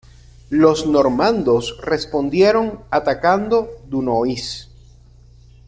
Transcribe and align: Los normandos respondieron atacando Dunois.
Los 0.61 0.81
normandos 0.87 1.77
respondieron 1.85 2.79
atacando 2.89 3.69
Dunois. 3.87 4.67